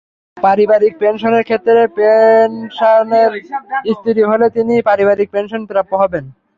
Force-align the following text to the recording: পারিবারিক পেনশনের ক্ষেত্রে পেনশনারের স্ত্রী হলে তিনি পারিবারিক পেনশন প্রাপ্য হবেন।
পারিবারিক 0.37 0.93
পেনশনের 1.01 1.43
ক্ষেত্রে 1.47 1.81
পেনশনারের 1.97 3.31
স্ত্রী 3.91 4.21
হলে 4.31 4.47
তিনি 4.57 4.73
পারিবারিক 4.89 5.27
পেনশন 5.33 5.61
প্রাপ্য 5.69 5.93
হবেন। 6.01 6.23